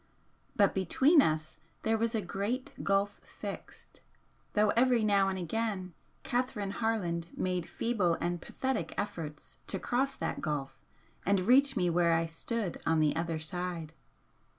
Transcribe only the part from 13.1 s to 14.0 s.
other side.